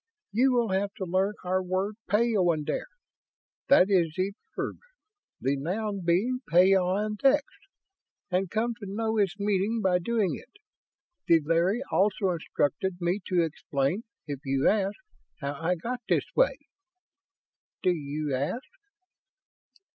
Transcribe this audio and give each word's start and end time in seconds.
You 0.31 0.51
will 0.51 0.69
have 0.69 0.91
to 0.95 1.05
learn 1.05 1.35
our 1.43 1.61
word 1.61 1.93
'peyondire' 2.09 2.87
that 3.67 3.91
is 3.91 4.11
the 4.17 4.31
verb, 4.55 4.77
the 5.39 5.55
noun 5.57 5.99
being 6.03 6.41
'peyondix' 6.49 7.67
and 8.31 8.49
come 8.49 8.73
to 8.79 8.87
know 8.87 9.19
its 9.19 9.37
meaning 9.37 9.79
by 9.79 9.99
doing 9.99 10.33
it. 10.35 10.57
The 11.27 11.39
Larry 11.41 11.81
also 11.91 12.31
instructed 12.31 12.99
me 12.99 13.19
to 13.27 13.43
explain, 13.43 14.01
if 14.25 14.39
you 14.43 14.67
ask, 14.67 14.95
how 15.39 15.53
I 15.53 15.75
got 15.75 16.01
this 16.09 16.25
way. 16.35 16.57
Do 17.83 17.91
you 17.91 18.33
ask?" 18.33 18.67